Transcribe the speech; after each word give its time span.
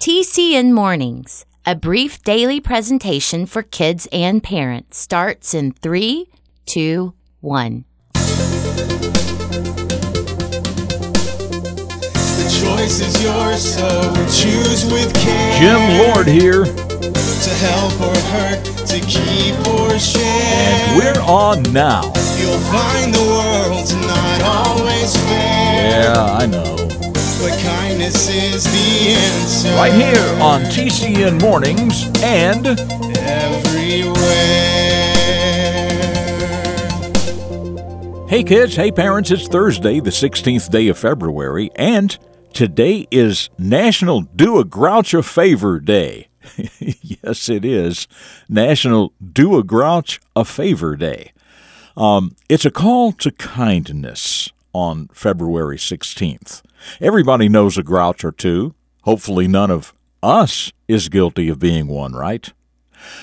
TCN 0.00 0.72
Mornings, 0.72 1.44
a 1.64 1.74
brief 1.74 2.22
daily 2.22 2.60
presentation 2.60 3.44
for 3.46 3.62
kids 3.62 4.06
and 4.12 4.40
parents, 4.42 4.98
starts 4.98 5.52
in 5.54 5.72
three, 5.72 6.28
two, 6.64 7.14
one. 7.40 7.84
The 8.12 8.22
choice 12.62 13.00
is 13.00 13.20
yours, 13.24 13.62
so 13.74 13.88
choose 14.30 14.84
with 14.92 15.12
care. 15.14 15.58
Jim 15.58 15.98
Lord 16.14 16.26
here, 16.28 16.64
To 16.66 17.50
help 17.64 18.00
or 18.00 18.16
hurt, 18.30 18.62
to 18.86 19.00
keep 19.00 19.58
or 19.74 19.98
share. 19.98 20.22
and 20.22 20.98
we're 20.98 21.20
on 21.22 21.62
now. 21.72 22.02
You'll 22.38 22.58
find 22.70 23.12
the 23.12 23.22
world's 23.22 23.94
not 23.94 24.42
always 24.42 25.16
fair. 25.16 26.02
Yeah, 26.04 26.36
I 26.40 26.46
know. 26.46 26.85
But 27.38 27.58
kindness 27.60 28.30
is 28.30 28.64
the 28.64 29.10
answer. 29.10 29.68
Right 29.74 29.92
here 29.92 30.42
on 30.42 30.62
TCN 30.62 31.38
Mornings 31.38 32.06
and 32.22 32.66
Everywhere. 33.18 34.16
Hey 38.26 38.42
kids, 38.42 38.76
hey 38.76 38.90
parents, 38.90 39.30
it's 39.30 39.46
Thursday, 39.48 40.00
the 40.00 40.08
16th 40.10 40.70
day 40.70 40.88
of 40.88 40.98
February, 40.98 41.70
and 41.76 42.18
today 42.54 43.06
is 43.10 43.50
National 43.58 44.22
Do 44.22 44.58
a 44.58 44.64
Grouch 44.64 45.12
a 45.12 45.22
Favor 45.22 45.78
Day. 45.78 46.28
yes, 46.78 47.50
it 47.50 47.66
is. 47.66 48.08
National 48.48 49.12
Do 49.22 49.58
a 49.58 49.62
Grouch 49.62 50.20
a 50.34 50.44
Favor 50.46 50.96
Day. 50.96 51.32
Um, 51.98 52.34
it's 52.48 52.64
a 52.64 52.70
call 52.70 53.12
to 53.12 53.30
kindness 53.30 54.50
on 54.76 55.08
February 55.08 55.78
16th. 55.78 56.60
Everybody 57.00 57.48
knows 57.48 57.78
a 57.78 57.82
grouch 57.82 58.22
or 58.22 58.30
two. 58.30 58.74
Hopefully, 59.04 59.48
none 59.48 59.70
of 59.70 59.94
us 60.22 60.70
is 60.86 61.08
guilty 61.08 61.48
of 61.48 61.58
being 61.58 61.86
one, 61.86 62.12
right? 62.12 62.52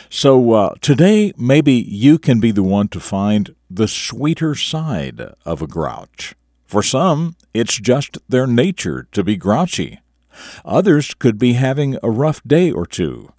So, 0.10 0.54
uh, 0.54 0.74
today, 0.82 1.32
maybe 1.38 1.74
you 1.74 2.18
can 2.18 2.40
be 2.40 2.52
the 2.52 2.64
one 2.64 2.88
to 2.88 3.00
find 3.00 3.54
the 3.70 3.88
sweeter 3.88 4.56
side 4.56 5.22
of 5.46 5.62
a 5.62 5.68
grouch. 5.68 6.34
For 6.66 6.82
some, 6.82 7.36
it's 7.54 7.78
just 7.78 8.18
their 8.28 8.48
nature 8.48 9.08
to 9.12 9.24
be 9.24 9.38
grouchy. 9.38 10.00
Others 10.66 11.14
could 11.14 11.38
be 11.38 11.54
having 11.54 11.98
a 12.02 12.10
rough 12.10 12.42
day 12.44 12.72
or 12.72 12.88
two. 12.88 13.32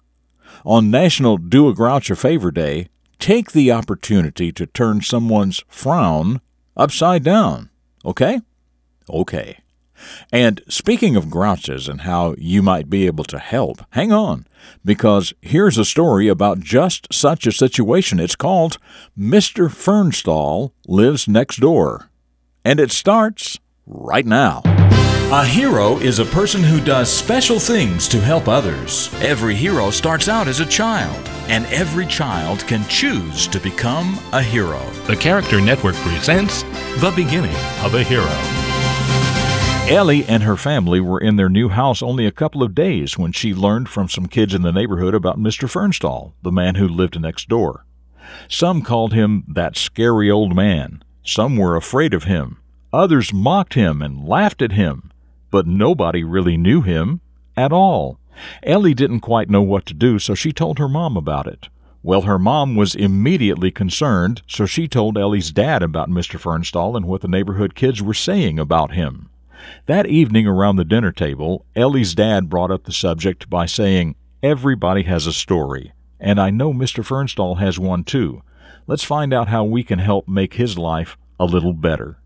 On 0.63 0.89
National 0.89 1.37
Do 1.37 1.67
a 1.67 1.73
Grouch 1.73 2.09
a 2.09 2.15
Favor 2.15 2.51
Day, 2.51 2.87
take 3.19 3.51
the 3.51 3.73
opportunity 3.73 4.53
to 4.53 4.65
turn 4.65 5.01
someone's 5.01 5.61
frown 5.67 6.39
upside 6.77 7.23
down. 7.23 7.69
Okay? 8.05 8.41
Okay. 9.09 9.59
And 10.31 10.61
speaking 10.67 11.15
of 11.15 11.29
grouches 11.29 11.87
and 11.87 12.01
how 12.01 12.35
you 12.37 12.61
might 12.61 12.89
be 12.89 13.05
able 13.05 13.23
to 13.25 13.39
help, 13.39 13.85
hang 13.91 14.11
on, 14.11 14.45
because 14.83 15.33
here's 15.41 15.77
a 15.77 15.85
story 15.85 16.27
about 16.27 16.59
just 16.59 17.07
such 17.13 17.47
a 17.47 17.51
situation. 17.51 18.19
It's 18.19 18.35
called 18.35 18.77
Mr. 19.17 19.69
Fernstall 19.69 20.71
Lives 20.87 21.27
Next 21.27 21.61
Door. 21.61 22.09
And 22.63 22.79
it 22.79 22.91
starts 22.91 23.59
right 23.85 24.25
now. 24.25 24.63
A 25.31 25.43
hero 25.43 25.97
is 25.97 26.19
a 26.19 26.25
person 26.25 26.61
who 26.61 26.79
does 26.79 27.11
special 27.11 27.59
things 27.59 28.07
to 28.09 28.21
help 28.21 28.47
others. 28.47 29.11
Every 29.23 29.55
hero 29.55 29.89
starts 29.89 30.29
out 30.29 30.47
as 30.47 30.59
a 30.59 30.67
child, 30.67 31.17
and 31.49 31.65
every 31.65 32.05
child 32.05 32.59
can 32.67 32.87
choose 32.87 33.47
to 33.47 33.59
become 33.59 34.19
a 34.33 34.41
hero. 34.41 34.79
The 35.07 35.15
Character 35.15 35.59
Network 35.59 35.95
presents 35.95 36.61
The 37.01 37.11
Beginning 37.15 37.55
of 37.81 37.95
a 37.95 38.03
Hero. 38.03 38.29
Ellie 39.91 40.25
and 40.25 40.43
her 40.43 40.55
family 40.55 40.99
were 40.99 41.19
in 41.19 41.37
their 41.37 41.49
new 41.49 41.69
house 41.69 42.03
only 42.03 42.27
a 42.27 42.31
couple 42.31 42.61
of 42.61 42.75
days 42.75 43.17
when 43.17 43.31
she 43.31 43.51
learned 43.51 43.89
from 43.89 44.07
some 44.07 44.27
kids 44.27 44.53
in 44.53 44.61
the 44.61 44.71
neighborhood 44.71 45.15
about 45.15 45.39
Mr. 45.39 45.67
Fernstall, 45.67 46.33
the 46.43 46.51
man 46.51 46.75
who 46.75 46.87
lived 46.87 47.19
next 47.19 47.49
door. 47.49 47.83
Some 48.47 48.83
called 48.83 49.13
him 49.13 49.43
that 49.47 49.75
scary 49.75 50.29
old 50.29 50.55
man. 50.55 51.03
Some 51.23 51.57
were 51.57 51.75
afraid 51.75 52.13
of 52.13 52.25
him. 52.25 52.59
Others 52.93 53.33
mocked 53.33 53.73
him 53.73 54.03
and 54.03 54.23
laughed 54.23 54.61
at 54.61 54.73
him. 54.73 55.11
But 55.55 55.67
nobody 55.67 56.21
really 56.21 56.57
knew 56.57 56.81
him 56.81 57.21
at 57.55 57.71
all. 57.71 58.19
Ellie 58.61 58.93
didn't 58.93 59.21
quite 59.21 59.49
know 59.49 59.61
what 59.61 59.85
to 59.85 59.93
do, 59.93 60.19
so 60.19 60.35
she 60.35 60.51
told 60.51 60.79
her 60.79 60.89
mom 60.89 61.15
about 61.15 61.47
it. 61.47 61.69
Well, 62.03 62.23
her 62.23 62.37
mom 62.37 62.75
was 62.75 62.93
immediately 62.93 63.71
concerned, 63.71 64.41
so 64.47 64.65
she 64.65 64.89
told 64.89 65.17
Ellie's 65.17 65.53
dad 65.53 65.81
about 65.81 66.09
Mr. 66.09 66.37
Fernstall 66.37 66.97
and 66.97 67.05
what 67.05 67.21
the 67.21 67.29
neighborhood 67.29 67.73
kids 67.73 68.01
were 68.01 68.13
saying 68.13 68.59
about 68.59 68.95
him. 68.95 69.29
That 69.85 70.07
evening 70.07 70.45
around 70.45 70.75
the 70.75 70.83
dinner 70.83 71.13
table, 71.13 71.65
Ellie's 71.73 72.13
dad 72.13 72.49
brought 72.49 72.69
up 72.69 72.83
the 72.83 72.91
subject 72.91 73.49
by 73.49 73.65
saying, 73.65 74.15
Everybody 74.43 75.03
has 75.03 75.25
a 75.25 75.31
story, 75.31 75.93
and 76.19 76.37
I 76.37 76.49
know 76.49 76.73
Mr. 76.73 77.01
Fernstall 77.01 77.59
has 77.59 77.79
one 77.79 78.03
too. 78.03 78.41
Let's 78.87 79.05
find 79.05 79.33
out 79.33 79.47
how 79.47 79.63
we 79.63 79.85
can 79.85 79.99
help 79.99 80.27
make 80.27 80.55
his 80.55 80.77
life 80.77 81.17
a 81.39 81.45
little 81.45 81.71
better. 81.71 82.17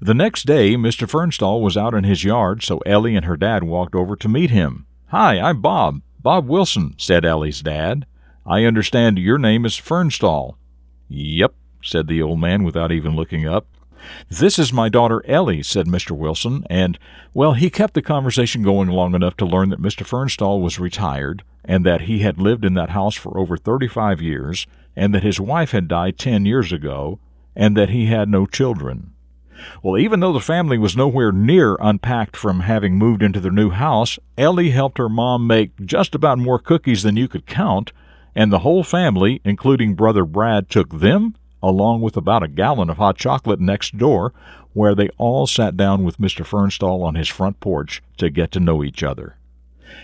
The 0.00 0.14
next 0.14 0.44
day, 0.44 0.76
Mr. 0.76 1.08
Fernstall 1.08 1.60
was 1.60 1.76
out 1.76 1.94
in 1.94 2.04
his 2.04 2.24
yard, 2.24 2.62
so 2.62 2.78
Ellie 2.78 3.16
and 3.16 3.24
her 3.24 3.36
dad 3.36 3.64
walked 3.64 3.94
over 3.94 4.16
to 4.16 4.28
meet 4.28 4.50
him. 4.50 4.86
Hi, 5.06 5.40
I'm 5.40 5.60
Bob. 5.60 6.02
Bob 6.20 6.48
Wilson, 6.48 6.94
said 6.98 7.24
Ellie's 7.24 7.62
dad. 7.62 8.06
I 8.46 8.64
understand 8.64 9.18
your 9.18 9.38
name 9.38 9.64
is 9.64 9.74
Fernstall. 9.74 10.56
Yep, 11.08 11.54
said 11.82 12.08
the 12.08 12.22
old 12.22 12.40
man 12.40 12.62
without 12.64 12.92
even 12.92 13.16
looking 13.16 13.46
up. 13.46 13.66
This 14.28 14.58
is 14.58 14.72
my 14.72 14.88
daughter 14.88 15.24
Ellie, 15.26 15.62
said 15.62 15.86
Mr. 15.86 16.10
Wilson, 16.12 16.64
and, 16.68 16.98
well, 17.32 17.54
he 17.54 17.70
kept 17.70 17.94
the 17.94 18.02
conversation 18.02 18.62
going 18.62 18.88
long 18.88 19.14
enough 19.14 19.36
to 19.38 19.46
learn 19.46 19.70
that 19.70 19.80
Mr. 19.80 20.06
Fernstall 20.06 20.60
was 20.60 20.78
retired, 20.78 21.42
and 21.64 21.86
that 21.86 22.02
he 22.02 22.18
had 22.18 22.38
lived 22.38 22.64
in 22.64 22.74
that 22.74 22.90
house 22.90 23.14
for 23.14 23.38
over 23.38 23.56
35 23.56 24.20
years, 24.20 24.66
and 24.94 25.14
that 25.14 25.22
his 25.22 25.40
wife 25.40 25.70
had 25.70 25.88
died 25.88 26.18
10 26.18 26.44
years 26.44 26.70
ago, 26.70 27.18
and 27.56 27.76
that 27.76 27.90
he 27.90 28.06
had 28.06 28.28
no 28.28 28.44
children. 28.44 29.13
Well, 29.82 29.98
even 29.98 30.20
though 30.20 30.32
the 30.32 30.40
family 30.40 30.78
was 30.78 30.96
nowhere 30.96 31.32
near 31.32 31.76
unpacked 31.80 32.36
from 32.36 32.60
having 32.60 32.96
moved 32.96 33.22
into 33.22 33.40
their 33.40 33.52
new 33.52 33.70
house, 33.70 34.18
Ellie 34.36 34.70
helped 34.70 34.98
her 34.98 35.08
mom 35.08 35.46
make 35.46 35.84
just 35.84 36.14
about 36.14 36.38
more 36.38 36.58
cookies 36.58 37.02
than 37.02 37.16
you 37.16 37.28
could 37.28 37.46
count, 37.46 37.92
and 38.34 38.52
the 38.52 38.60
whole 38.60 38.82
family, 38.82 39.40
including 39.44 39.94
brother 39.94 40.24
Brad, 40.24 40.68
took 40.68 40.98
them 40.98 41.34
along 41.64 42.02
with 42.02 42.16
about 42.16 42.42
a 42.42 42.48
gallon 42.48 42.90
of 42.90 42.98
hot 42.98 43.16
chocolate 43.16 43.58
next 43.58 43.96
door, 43.96 44.32
where 44.74 44.94
they 44.94 45.08
all 45.16 45.46
sat 45.46 45.76
down 45.76 46.04
with 46.04 46.18
Mr. 46.18 46.44
Fernstall 46.44 47.02
on 47.02 47.14
his 47.14 47.28
front 47.28 47.58
porch 47.60 48.02
to 48.18 48.28
get 48.28 48.52
to 48.52 48.60
know 48.60 48.84
each 48.84 49.02
other. 49.02 49.36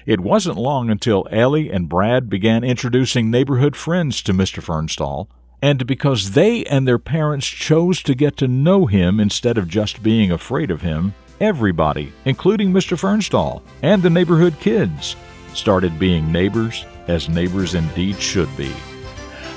It 0.06 0.21
wasn't 0.21 0.56
long 0.56 0.89
until 0.89 1.28
Ellie 1.31 1.71
and 1.71 1.89
Brad 1.89 2.31
began 2.31 2.65
introducing 2.65 3.31
neighborhood 3.31 3.77
friends 3.77 4.22
to 4.22 4.33
Mr. 4.33 4.62
Fernstall, 4.62 5.28
and 5.62 5.87
because 5.87 6.32
they 6.32 6.65
and 6.65 6.87
their 6.87 6.98
parents 6.98 7.47
chose 7.47 8.03
to 8.03 8.15
get 8.15 8.37
to 8.38 8.48
know 8.48 8.87
him 8.87 9.21
instead 9.21 9.59
of 9.59 9.69
just 9.69 10.03
being 10.03 10.31
afraid 10.31 10.71
of 10.71 10.82
him, 10.82 11.15
everybody, 11.41 12.12
including 12.25 12.72
Mr. 12.72 12.98
Fernstall 12.98 13.62
and 13.82 14.03
the 14.03 14.10
neighborhood 14.10 14.59
kids, 14.60 15.16
started 15.54 15.98
being 15.98 16.31
neighbors 16.31 16.87
as 17.09 17.28
neighbors 17.28 17.75
indeed 17.75 18.21
should 18.21 18.54
be. 18.56 18.72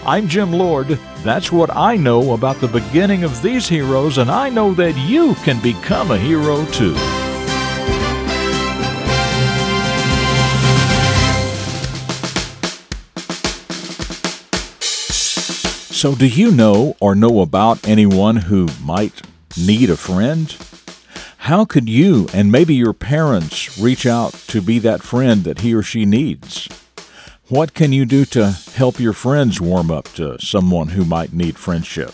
I'm 0.05 0.27
Jim 0.27 0.51
Lord. 0.51 0.87
That's 1.23 1.51
what 1.51 1.73
I 1.73 1.95
know 1.95 2.33
about 2.33 2.57
the 2.57 2.67
beginning 2.67 3.23
of 3.23 3.41
these 3.41 3.69
heroes, 3.69 4.17
and 4.17 4.29
I 4.29 4.49
know 4.49 4.73
that 4.73 4.97
you 4.97 5.35
can 5.35 5.61
become 5.61 6.11
a 6.11 6.17
hero 6.17 6.65
too. 6.67 7.22
So, 16.03 16.15
do 16.15 16.27
you 16.27 16.51
know 16.51 16.97
or 16.99 17.15
know 17.15 17.39
about 17.39 17.87
anyone 17.87 18.35
who 18.35 18.67
might 18.83 19.21
need 19.57 19.89
a 19.89 19.95
friend? 19.95 20.53
How 21.37 21.63
could 21.63 21.87
you 21.87 22.27
and 22.33 22.51
maybe 22.51 22.75
your 22.75 22.91
parents 22.91 23.77
reach 23.77 24.05
out 24.05 24.33
to 24.47 24.61
be 24.61 24.79
that 24.79 25.01
friend 25.01 25.45
that 25.45 25.61
he 25.61 25.73
or 25.73 25.81
she 25.81 26.03
needs? 26.03 26.67
What 27.47 27.73
can 27.73 27.93
you 27.93 28.03
do 28.03 28.25
to 28.25 28.51
help 28.75 28.99
your 28.99 29.13
friends 29.13 29.61
warm 29.61 29.89
up 29.89 30.09
to 30.15 30.37
someone 30.41 30.89
who 30.89 31.05
might 31.05 31.31
need 31.31 31.57
friendship? 31.57 32.11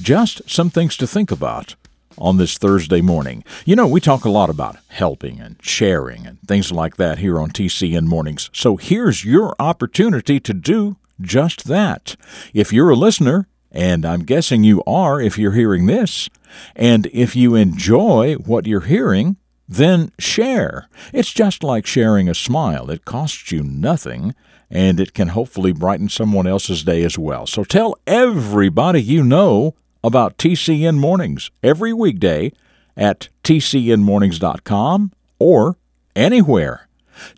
Just 0.00 0.48
some 0.48 0.70
things 0.70 0.96
to 0.98 1.08
think 1.08 1.32
about 1.32 1.74
on 2.16 2.36
this 2.36 2.56
Thursday 2.56 3.00
morning. 3.00 3.42
You 3.64 3.74
know, 3.74 3.88
we 3.88 4.00
talk 4.00 4.24
a 4.24 4.30
lot 4.30 4.48
about 4.48 4.76
helping 4.90 5.40
and 5.40 5.56
sharing 5.60 6.24
and 6.24 6.38
things 6.46 6.70
like 6.70 6.98
that 6.98 7.18
here 7.18 7.40
on 7.40 7.50
TCN 7.50 8.04
Mornings. 8.04 8.48
So 8.52 8.76
here's 8.76 9.24
your 9.24 9.56
opportunity 9.58 10.38
to 10.38 10.54
do 10.54 10.98
just 11.20 11.64
that. 11.64 12.16
If 12.54 12.72
you're 12.72 12.90
a 12.90 12.96
listener, 12.96 13.48
and 13.72 14.04
I'm 14.06 14.22
guessing 14.22 14.64
you 14.64 14.82
are 14.86 15.20
if 15.20 15.38
you're 15.38 15.52
hearing 15.52 15.86
this, 15.86 16.28
and 16.74 17.06
if 17.12 17.36
you 17.36 17.54
enjoy 17.54 18.34
what 18.34 18.66
you're 18.66 18.80
hearing, 18.82 19.36
then 19.68 20.12
share. 20.18 20.88
It's 21.12 21.32
just 21.32 21.62
like 21.62 21.86
sharing 21.86 22.28
a 22.28 22.34
smile. 22.34 22.90
It 22.90 23.04
costs 23.04 23.50
you 23.52 23.62
nothing, 23.62 24.34
and 24.70 25.00
it 25.00 25.12
can 25.14 25.28
hopefully 25.28 25.72
brighten 25.72 26.08
someone 26.08 26.46
else's 26.46 26.84
day 26.84 27.02
as 27.02 27.18
well. 27.18 27.46
So 27.46 27.64
tell 27.64 27.98
everybody 28.06 29.02
you 29.02 29.22
know 29.24 29.74
about 30.02 30.38
TCN 30.38 30.98
Mornings 30.98 31.50
every 31.62 31.92
weekday 31.92 32.52
at 32.96 33.28
tcnmornings.com 33.44 35.12
or 35.38 35.76
anywhere. 36.14 36.88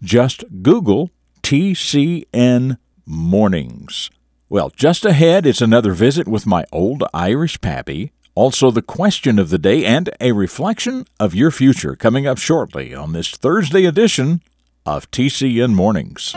Just 0.03 0.45
Google 0.63 1.11
TCN 1.43 2.79
Mornings. 3.11 4.11
Well, 4.51 4.69
just 4.69 5.07
ahead 5.07 5.47
is 5.47 5.63
another 5.63 5.95
visit 5.95 6.29
with 6.29 6.47
my 6.47 6.67
old 6.71 7.03
Irish 7.15 7.59
pappy, 7.59 8.13
also 8.35 8.71
the 8.71 8.83
question 8.83 9.39
of 9.39 9.49
the 9.49 9.57
day, 9.57 9.87
and 9.87 10.11
a 10.21 10.33
reflection 10.33 11.07
of 11.19 11.35
your 11.35 11.51
future 11.51 11.97
coming 11.97 12.27
up 12.27 12.37
shortly 12.37 12.95
on 12.95 13.15
this 13.15 13.31
Thursday 13.31 13.87
edition 13.87 14.43
of 14.85 15.11
TCN 15.11 15.73
Mornings. 15.73 16.35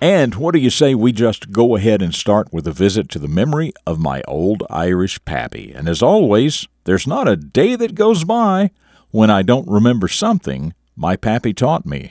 And 0.00 0.36
what 0.36 0.54
do 0.54 0.58
you 0.58 0.70
say 0.70 0.94
we 0.94 1.12
just 1.12 1.52
go 1.52 1.76
ahead 1.76 2.00
and 2.00 2.14
start 2.14 2.50
with 2.50 2.66
a 2.66 2.72
visit 2.72 3.10
to 3.10 3.18
the 3.18 3.28
memory 3.28 3.74
of 3.86 3.98
my 4.00 4.22
old 4.26 4.62
Irish 4.70 5.22
pappy? 5.26 5.70
And 5.74 5.86
as 5.86 6.02
always, 6.02 6.66
there's 6.84 7.06
not 7.06 7.28
a 7.28 7.36
day 7.36 7.76
that 7.76 7.94
goes 7.94 8.24
by 8.24 8.70
when 9.10 9.30
I 9.30 9.42
don't 9.42 9.68
remember 9.68 10.08
something 10.08 10.72
my 10.98 11.14
pappy 11.14 11.52
taught 11.52 11.84
me. 11.84 12.10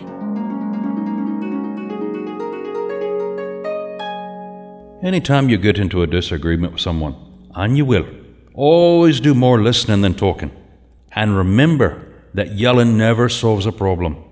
Anytime 5.01 5.49
you 5.49 5.57
get 5.57 5.79
into 5.79 6.03
a 6.03 6.07
disagreement 6.07 6.73
with 6.73 6.81
someone, 6.81 7.15
and 7.55 7.75
you 7.75 7.83
will, 7.83 8.05
always 8.53 9.19
do 9.19 9.33
more 9.33 9.59
listening 9.59 10.01
than 10.01 10.13
talking. 10.13 10.51
And 11.13 11.35
remember 11.35 12.05
that 12.35 12.53
yelling 12.53 12.95
never 12.95 13.27
solves 13.27 13.65
a 13.65 13.71
problem. 13.71 14.23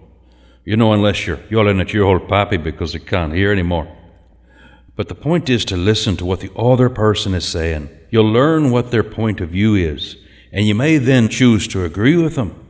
You 0.66 0.78
know, 0.78 0.94
unless 0.94 1.26
you're 1.26 1.40
yelling 1.50 1.82
at 1.82 1.92
your 1.92 2.06
old 2.06 2.30
pappy 2.30 2.58
because 2.58 2.94
he 2.94 3.00
can't 3.00 3.34
hear 3.34 3.52
anymore. 3.52 3.88
But 4.96 5.10
the 5.10 5.16
point 5.16 5.50
is 5.50 5.66
to 5.66 5.78
listen 5.78 6.16
to 6.18 6.26
what 6.26 6.42
the 6.42 6.54
other 6.54 6.90
person 6.90 7.34
is 7.34 7.46
saying. 7.46 7.90
You'll 8.12 8.32
learn 8.32 8.70
what 8.70 8.92
their 8.92 9.04
point 9.04 9.42
of 9.42 9.50
view 9.50 9.74
is, 9.74 10.16
and 10.52 10.68
you 10.68 10.76
may 10.76 11.00
then 11.00 11.28
choose 11.28 11.68
to 11.70 11.84
agree 11.84 12.18
with 12.18 12.36
them. 12.36 12.63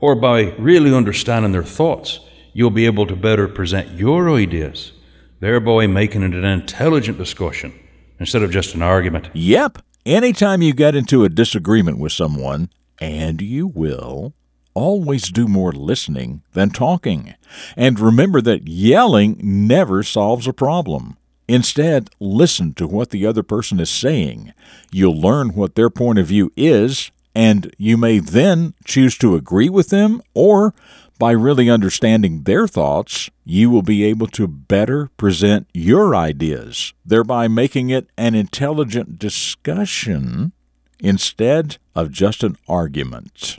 Or 0.00 0.14
by 0.14 0.54
really 0.58 0.94
understanding 0.94 1.52
their 1.52 1.64
thoughts, 1.64 2.20
you'll 2.52 2.70
be 2.70 2.86
able 2.86 3.06
to 3.06 3.16
better 3.16 3.48
present 3.48 3.98
your 3.98 4.30
ideas, 4.30 4.92
thereby 5.40 5.86
making 5.86 6.22
it 6.22 6.34
an 6.34 6.44
intelligent 6.44 7.18
discussion 7.18 7.72
instead 8.20 8.42
of 8.42 8.50
just 8.50 8.74
an 8.74 8.82
argument. 8.82 9.28
Yep. 9.34 9.78
Anytime 10.06 10.62
you 10.62 10.72
get 10.72 10.94
into 10.94 11.24
a 11.24 11.28
disagreement 11.28 11.98
with 11.98 12.12
someone, 12.12 12.70
and 13.00 13.40
you 13.40 13.66
will, 13.66 14.34
always 14.74 15.30
do 15.30 15.48
more 15.48 15.72
listening 15.72 16.42
than 16.52 16.70
talking. 16.70 17.34
And 17.76 17.98
remember 17.98 18.40
that 18.42 18.68
yelling 18.68 19.36
never 19.42 20.02
solves 20.02 20.46
a 20.46 20.52
problem. 20.52 21.16
Instead, 21.48 22.10
listen 22.20 22.74
to 22.74 22.86
what 22.86 23.10
the 23.10 23.26
other 23.26 23.42
person 23.42 23.80
is 23.80 23.90
saying. 23.90 24.52
You'll 24.92 25.20
learn 25.20 25.50
what 25.50 25.74
their 25.74 25.90
point 25.90 26.18
of 26.18 26.26
view 26.26 26.52
is, 26.56 27.10
and 27.34 27.74
you 27.78 27.96
may 27.96 28.18
then 28.18 28.74
choose 28.84 29.16
to 29.18 29.34
agree 29.34 29.68
with 29.68 29.88
them, 29.88 30.22
or 30.34 30.74
by 31.18 31.32
really 31.32 31.68
understanding 31.68 32.42
their 32.44 32.68
thoughts, 32.68 33.28
you 33.44 33.70
will 33.70 33.82
be 33.82 34.04
able 34.04 34.28
to 34.28 34.46
better 34.46 35.10
present 35.16 35.66
your 35.74 36.14
ideas, 36.14 36.92
thereby 37.04 37.48
making 37.48 37.90
it 37.90 38.08
an 38.16 38.34
intelligent 38.34 39.18
discussion 39.18 40.52
instead 41.00 41.78
of 41.94 42.12
just 42.12 42.44
an 42.44 42.56
argument. 42.68 43.56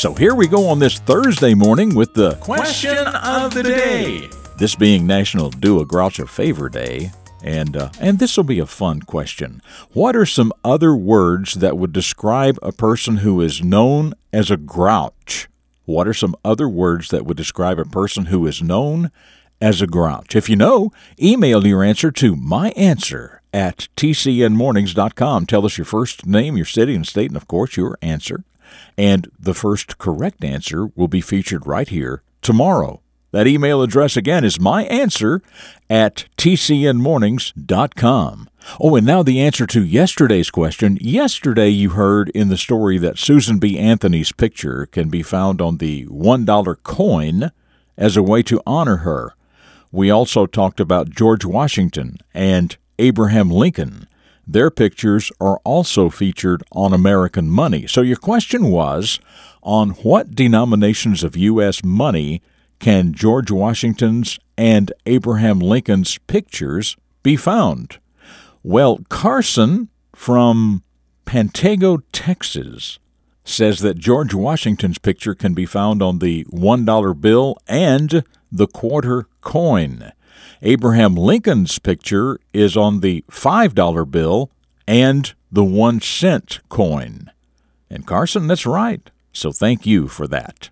So 0.00 0.14
here 0.14 0.34
we 0.34 0.48
go 0.48 0.66
on 0.66 0.78
this 0.78 0.98
Thursday 0.98 1.52
morning 1.52 1.94
with 1.94 2.14
the 2.14 2.36
Question 2.36 2.96
of 3.06 3.52
the 3.52 3.62
day. 3.62 4.30
this 4.56 4.74
being 4.74 5.06
National 5.06 5.50
Do 5.50 5.78
a 5.78 5.84
Grouch 5.84 6.18
a 6.18 6.26
Favor 6.26 6.70
Day, 6.70 7.10
and 7.44 7.76
uh, 7.76 7.90
and 8.00 8.18
this 8.18 8.34
will 8.34 8.44
be 8.44 8.60
a 8.60 8.64
fun 8.64 9.02
question. 9.02 9.60
What 9.92 10.16
are 10.16 10.24
some 10.24 10.54
other 10.64 10.96
words 10.96 11.52
that 11.52 11.76
would 11.76 11.92
describe 11.92 12.58
a 12.62 12.72
person 12.72 13.18
who 13.18 13.42
is 13.42 13.62
known 13.62 14.14
as 14.32 14.50
a 14.50 14.56
grouch? 14.56 15.50
What 15.84 16.08
are 16.08 16.14
some 16.14 16.34
other 16.46 16.66
words 16.66 17.10
that 17.10 17.26
would 17.26 17.36
describe 17.36 17.78
a 17.78 17.84
person 17.84 18.24
who 18.24 18.46
is 18.46 18.62
known 18.62 19.10
as 19.60 19.82
a 19.82 19.86
grouch? 19.86 20.34
If 20.34 20.48
you 20.48 20.56
know, 20.56 20.92
email 21.20 21.66
your 21.66 21.84
answer 21.84 22.10
to 22.10 22.36
my 22.36 22.70
answer 22.70 23.42
at 23.52 23.88
tcnmornings.com. 23.98 25.44
Tell 25.44 25.66
us 25.66 25.76
your 25.76 25.84
first 25.84 26.24
name, 26.24 26.56
your 26.56 26.64
city 26.64 26.94
and 26.94 27.06
state, 27.06 27.28
and 27.28 27.36
of 27.36 27.46
course 27.46 27.76
your 27.76 27.98
answer. 28.00 28.44
And 28.96 29.30
the 29.38 29.54
first 29.54 29.98
correct 29.98 30.42
answer 30.44 30.86
will 30.94 31.08
be 31.08 31.20
featured 31.20 31.66
right 31.66 31.88
here 31.88 32.22
tomorrow. 32.42 33.00
That 33.32 33.46
email 33.46 33.80
address 33.82 34.16
again 34.16 34.44
is 34.44 34.58
my 34.58 34.82
answer 34.84 35.40
at 35.88 36.24
tcnmornings.com. 36.36 38.50
Oh, 38.80 38.96
and 38.96 39.06
now 39.06 39.22
the 39.22 39.40
answer 39.40 39.66
to 39.68 39.84
yesterday's 39.84 40.50
question. 40.50 40.98
Yesterday 41.00 41.68
you 41.68 41.90
heard 41.90 42.30
in 42.30 42.48
the 42.48 42.56
story 42.56 42.98
that 42.98 43.18
Susan 43.18 43.58
B. 43.58 43.78
Anthony's 43.78 44.32
picture 44.32 44.86
can 44.86 45.08
be 45.08 45.22
found 45.22 45.60
on 45.60 45.76
the 45.76 46.06
$1 46.06 46.82
coin 46.82 47.52
as 47.96 48.16
a 48.16 48.22
way 48.22 48.42
to 48.42 48.60
honor 48.66 48.96
her. 48.98 49.34
We 49.92 50.10
also 50.10 50.46
talked 50.46 50.80
about 50.80 51.10
George 51.10 51.44
Washington 51.44 52.18
and 52.34 52.76
Abraham 52.98 53.50
Lincoln. 53.50 54.08
Their 54.46 54.70
pictures 54.70 55.30
are 55.40 55.58
also 55.64 56.10
featured 56.10 56.62
on 56.72 56.92
American 56.92 57.50
money. 57.50 57.86
So 57.86 58.00
your 58.00 58.16
question 58.16 58.70
was 58.70 59.20
on 59.62 59.90
what 59.90 60.34
denominations 60.34 61.22
of 61.22 61.36
U.S. 61.36 61.84
money 61.84 62.42
can 62.78 63.12
George 63.12 63.50
Washington's 63.50 64.38
and 64.56 64.92
Abraham 65.06 65.58
Lincoln's 65.58 66.18
pictures 66.26 66.96
be 67.22 67.36
found? 67.36 67.98
Well, 68.62 69.00
Carson 69.08 69.88
from 70.14 70.82
Pantego, 71.26 72.02
Texas, 72.12 72.98
says 73.44 73.80
that 73.80 73.98
George 73.98 74.34
Washington's 74.34 74.98
picture 74.98 75.34
can 75.34 75.54
be 75.54 75.66
found 75.66 76.02
on 76.02 76.18
the 76.18 76.44
$1 76.44 77.20
bill 77.20 77.56
and 77.68 78.24
the 78.50 78.66
quarter 78.66 79.26
coin. 79.40 80.12
Abraham 80.62 81.14
Lincoln's 81.14 81.78
picture 81.78 82.38
is 82.52 82.76
on 82.76 83.00
the 83.00 83.24
$5 83.30 84.10
bill 84.10 84.50
and 84.86 85.32
the 85.50 85.64
1 85.64 86.00
cent 86.00 86.60
coin. 86.68 87.30
And 87.88 88.06
Carson, 88.06 88.46
that's 88.46 88.66
right. 88.66 89.10
So 89.32 89.52
thank 89.52 89.86
you 89.86 90.08
for 90.08 90.26
that. 90.28 90.70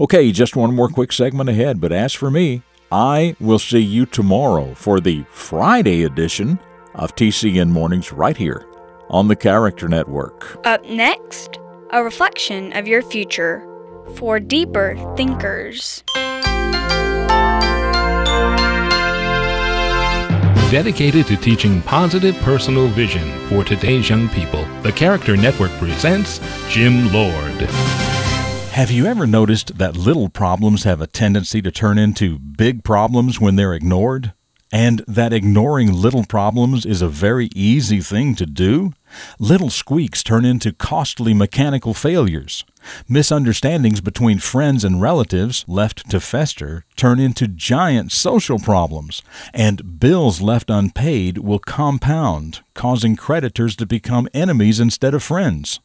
Okay, 0.00 0.30
just 0.32 0.56
one 0.56 0.74
more 0.74 0.88
quick 0.88 1.12
segment 1.12 1.50
ahead, 1.50 1.80
but 1.80 1.92
as 1.92 2.12
for 2.12 2.30
me, 2.30 2.62
I 2.92 3.34
will 3.40 3.58
see 3.58 3.80
you 3.80 4.06
tomorrow 4.06 4.74
for 4.74 5.00
the 5.00 5.24
Friday 5.30 6.04
edition 6.04 6.58
of 6.94 7.16
TCN 7.16 7.70
Mornings 7.70 8.12
right 8.12 8.36
here 8.36 8.66
on 9.10 9.28
the 9.28 9.36
Character 9.36 9.88
Network. 9.88 10.64
Up 10.64 10.88
next, 10.88 11.58
a 11.90 12.02
reflection 12.02 12.72
of 12.72 12.86
your 12.86 13.02
future 13.02 13.66
for 14.16 14.38
deeper 14.38 14.96
thinkers. 15.16 16.04
Dedicated 20.74 21.28
to 21.28 21.36
teaching 21.36 21.80
positive 21.82 22.34
personal 22.38 22.88
vision 22.88 23.30
for 23.46 23.62
today's 23.62 24.10
young 24.10 24.28
people, 24.30 24.64
the 24.82 24.90
Character 24.90 25.36
Network 25.36 25.70
presents 25.78 26.40
Jim 26.68 27.12
Lord. 27.12 27.60
Have 28.72 28.90
you 28.90 29.06
ever 29.06 29.24
noticed 29.24 29.78
that 29.78 29.96
little 29.96 30.28
problems 30.28 30.82
have 30.82 31.00
a 31.00 31.06
tendency 31.06 31.62
to 31.62 31.70
turn 31.70 31.96
into 31.96 32.40
big 32.40 32.82
problems 32.82 33.40
when 33.40 33.54
they're 33.54 33.72
ignored? 33.72 34.32
And 34.74 35.04
that 35.06 35.32
ignoring 35.32 35.92
little 35.92 36.24
problems 36.24 36.84
is 36.84 37.00
a 37.00 37.06
very 37.06 37.48
easy 37.54 38.00
thing 38.00 38.34
to 38.34 38.44
do? 38.44 38.92
Little 39.38 39.70
squeaks 39.70 40.24
turn 40.24 40.44
into 40.44 40.72
costly 40.72 41.32
mechanical 41.32 41.94
failures. 41.94 42.64
Misunderstandings 43.08 44.00
between 44.00 44.40
friends 44.40 44.82
and 44.82 45.00
relatives, 45.00 45.64
left 45.68 46.10
to 46.10 46.18
fester, 46.18 46.84
turn 46.96 47.20
into 47.20 47.46
giant 47.46 48.10
social 48.10 48.58
problems. 48.58 49.22
And 49.52 50.00
bills 50.00 50.40
left 50.40 50.68
unpaid 50.68 51.38
will 51.38 51.60
compound, 51.60 52.62
causing 52.74 53.14
creditors 53.14 53.76
to 53.76 53.86
become 53.86 54.28
enemies 54.34 54.80
instead 54.80 55.14
of 55.14 55.22
friends. 55.22 55.78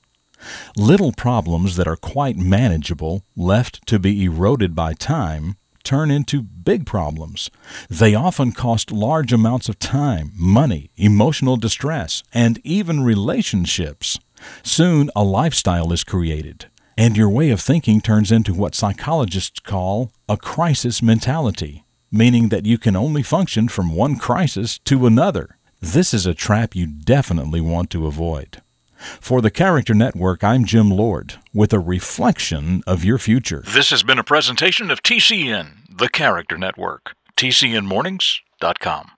Little 0.75 1.11
problems 1.11 1.75
that 1.75 1.87
are 1.87 1.95
quite 1.95 2.37
manageable, 2.37 3.23
left 3.35 3.85
to 3.85 3.99
be 3.99 4.23
eroded 4.23 4.73
by 4.73 4.93
time, 4.93 5.57
turn 5.83 6.11
into 6.11 6.41
big 6.41 6.85
problems. 6.85 7.49
They 7.89 8.15
often 8.15 8.51
cost 8.51 8.91
large 8.91 9.33
amounts 9.33 9.69
of 9.69 9.79
time, 9.79 10.31
money, 10.35 10.91
emotional 10.97 11.57
distress, 11.57 12.23
and 12.33 12.59
even 12.63 13.03
relationships. 13.03 14.19
Soon 14.63 15.09
a 15.15 15.23
lifestyle 15.23 15.91
is 15.91 16.03
created, 16.03 16.67
and 16.97 17.17
your 17.17 17.29
way 17.29 17.49
of 17.49 17.61
thinking 17.61 18.01
turns 18.01 18.31
into 18.31 18.53
what 18.53 18.75
psychologists 18.75 19.59
call 19.59 20.11
a 20.27 20.37
crisis 20.37 21.01
mentality, 21.01 21.83
meaning 22.11 22.49
that 22.49 22.65
you 22.65 22.77
can 22.77 22.95
only 22.95 23.23
function 23.23 23.67
from 23.67 23.95
one 23.95 24.17
crisis 24.17 24.79
to 24.85 25.05
another. 25.05 25.57
This 25.81 26.13
is 26.13 26.25
a 26.25 26.33
trap 26.33 26.75
you 26.75 26.87
definitely 26.87 27.61
want 27.61 27.89
to 27.91 28.05
avoid. 28.05 28.61
For 28.99 29.41
the 29.41 29.51
Character 29.51 29.93
Network, 29.93 30.43
I'm 30.43 30.65
Jim 30.65 30.89
Lord 30.89 31.35
with 31.53 31.73
a 31.73 31.79
reflection 31.79 32.81
of 32.85 33.03
your 33.03 33.17
future. 33.17 33.63
This 33.65 33.89
has 33.91 34.03
been 34.03 34.19
a 34.19 34.23
presentation 34.23 34.91
of 34.91 35.01
TCN, 35.01 35.97
the 35.97 36.09
Character 36.09 36.57
Network. 36.57 37.13
TCNMornings.com. 37.37 39.11